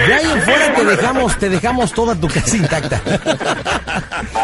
[0.07, 3.01] De ahí en fuera te dejamos, te dejamos toda tu casa intacta.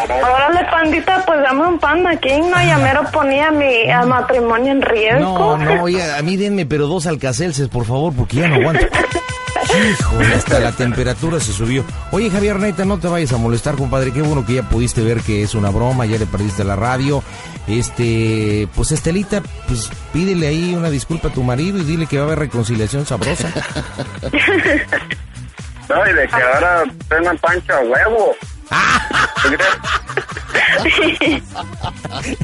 [0.08, 2.56] Órale, pandita, pues dame un panda king, ¿no?
[2.64, 5.20] Ya mero ponía mi a matrimonio en riesgo.
[5.20, 8.86] No, no, oye, a mí denme pero dos alcacelces, por favor, porque ya no aguanto.
[9.74, 11.84] Híjole, hasta la temperatura se subió.
[12.10, 14.12] Oye, Javier, neta, no te vayas a molestar, compadre.
[14.12, 17.22] Qué bueno que ya pudiste ver que es una broma, ya le perdiste la radio.
[17.66, 22.24] Este, pues Estelita, pues pídele ahí una disculpa a tu marido y dile que va
[22.24, 23.50] a haber reconciliación sabrosa.
[25.88, 28.34] No, y de que ahora tengan pancho a huevo.
[29.42, 31.42] ¿Tú crees?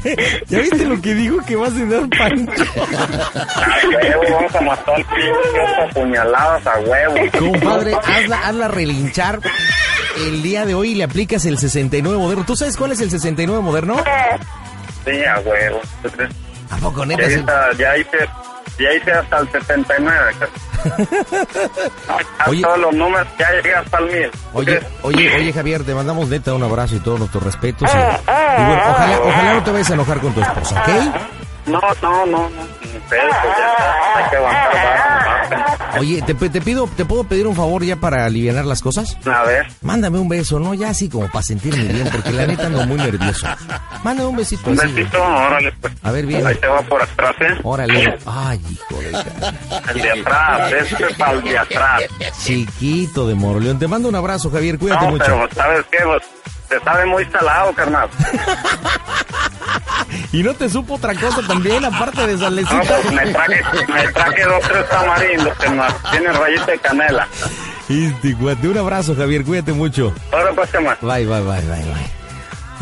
[0.49, 2.63] ¿Ya viste lo que dijo que va a cenar pancho?
[2.75, 7.15] A huevo, vamos a matar al pinche a puñaladas a huevo.
[7.39, 9.39] Compadre, hazla, hazla relinchar
[10.17, 12.43] el día de hoy y le aplicas el 69 moderno.
[12.45, 13.97] ¿Tú sabes cuál es el 69 moderno?
[15.05, 15.81] Sí, a huevo.
[16.01, 16.31] ¿Tú crees?
[16.69, 17.23] ¿A poco Ya, neta?
[17.25, 18.29] el- hice-
[18.73, 20.19] hice, ya hice hasta el 79.
[22.39, 22.61] A Oye.
[22.61, 24.31] todos los números, ya llegué hasta el 1000.
[24.31, 27.89] ¿Tú Oye, oye, oye, Javier, te mandamos neta un abrazo y todos nuestros respetos.
[27.93, 30.89] Y, y bueno, ojalá, ojalá no te vayas a enojar con tu esposa, ¿ok?
[31.65, 32.49] No, no, no, no.
[32.49, 34.17] Ni pedo, pues ya está.
[34.17, 35.12] Hay que aguantar
[35.99, 39.17] Oye, te, te pido, ¿te puedo pedir un favor ya para aliviar las cosas?
[39.25, 40.73] A ver, Mándame un beso, ¿no?
[40.73, 43.47] Ya así como para sentirme bien, porque la neta ando muy nervioso.
[44.03, 44.91] Mándame un besito un así.
[44.91, 45.93] besito, órale, pues.
[46.03, 46.45] A ver, bien.
[46.45, 47.59] Ahí te va por atrás, ¿eh?
[47.63, 48.17] Órale.
[48.25, 49.11] Ay, hijo de...
[49.11, 52.01] ca- El de atrás, este es para el de atrás.
[52.43, 53.79] Chiquito de Moroleón.
[53.79, 54.77] Te mando un abrazo, Javier.
[54.77, 55.25] Cuídate No, mucho.
[55.25, 55.97] pero ¿sabes qué?
[56.03, 56.23] Pues,
[56.79, 58.09] te sabe muy salado, carnal.
[60.31, 62.81] Y no te supo otra cosa también, aparte de No, salecita.
[63.01, 67.27] pues me traje, me traje dos, tres tamarindos más tienen rayita de canela.
[67.87, 68.33] Este,
[68.67, 69.43] un abrazo, Javier.
[69.43, 70.11] Cuídate mucho.
[70.31, 70.97] Ahora pues.
[71.01, 72.22] Bye, bye, bye, bye, bye.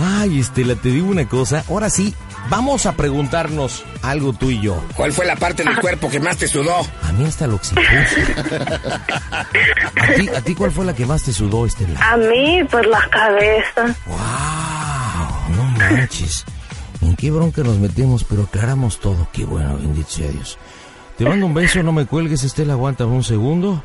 [0.04, 1.64] Ay, Estela, te digo una cosa.
[1.70, 2.16] Ahora sí,
[2.49, 4.84] vamos a preguntarnos algo tú y yo.
[4.95, 6.76] ¿Cuál fue la parte del cuerpo que más te sudó?
[7.04, 7.58] A mí hasta lo.
[10.02, 11.99] ¿A ti, ¿A ti cuál fue la que más te sudó, Estela?
[12.12, 13.95] A mí, pues la cabeza.
[14.08, 15.56] ¡Wow!
[15.56, 16.45] No manches.
[17.02, 18.24] ¿En qué bronca nos metemos?
[18.24, 19.28] Pero aclaramos todo.
[19.32, 20.58] Qué bueno, bendito sea Dios.
[21.18, 22.74] Te mando un beso, no me cuelgues, Estela.
[22.74, 23.84] Aguántame un segundo.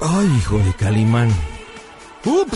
[0.00, 1.32] Ay, hijo de Calimán.
[2.24, 2.52] Ups.